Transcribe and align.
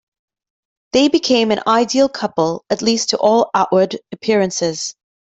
They 0.93 1.09
become 1.09 1.51
an 1.51 1.59
ideal 1.67 2.09
couple, 2.09 2.65
at 2.71 2.81
least 2.81 3.11
to 3.11 3.19
all 3.19 3.51
outward 3.53 3.99
appearances. 4.11 4.95